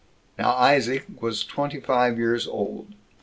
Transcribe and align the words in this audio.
Now 0.39 0.53
Isaac 0.55 1.05
was 1.21 1.43
twenty 1.43 1.79
five 1.79 2.17
years 2.17 2.47
old. 2.47 2.95